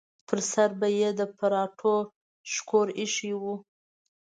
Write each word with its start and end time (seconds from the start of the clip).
پر 0.27 0.39
سر 0.51 0.69
به 0.79 0.87
یې 0.99 1.09
د 1.19 1.21
پراټو 1.37 1.95
شکور 2.51 2.87
ایښی 2.99 3.33
و. 3.41 3.43